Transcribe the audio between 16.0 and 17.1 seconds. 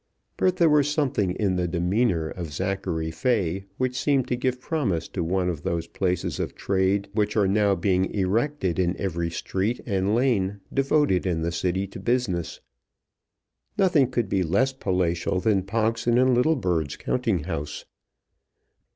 and Littlebird's